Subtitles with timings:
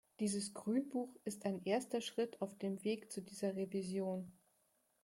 [0.19, 4.31] Dieses Grünbuch ist ein erster Schritt auf dem Weg zu dieser Revision.